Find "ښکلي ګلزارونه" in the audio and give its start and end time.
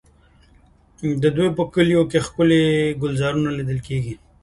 2.25-3.49